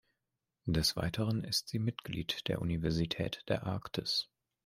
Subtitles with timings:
[0.65, 4.31] Des Weiteren ist sie Mitglied der Universität der Arktis.